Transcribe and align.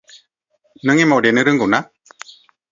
नों 0.87 0.97
एमाव 1.05 1.21
देनो 1.27 1.45
रोंगौ 1.51 1.71
ना? 1.77 1.85